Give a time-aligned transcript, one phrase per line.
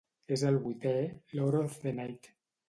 [0.35, 0.93] És el vuitè
[1.41, 2.33] Lord of the Night.